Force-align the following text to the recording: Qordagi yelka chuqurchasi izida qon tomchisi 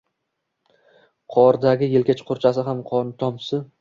Qordagi 1.35 1.91
yelka 1.91 2.17
chuqurchasi 2.21 2.63
izida 2.67 2.77
qon 2.93 3.13
tomchisi 3.25 3.63